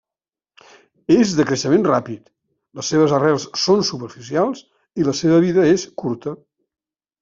[1.15, 2.33] És de creixement ràpid,
[2.81, 4.67] les seves arrels són superficials
[5.03, 6.39] i la seva vida és curta.